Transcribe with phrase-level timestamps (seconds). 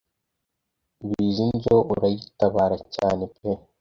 [1.07, 3.49] bizinzo urayitabara cyne pe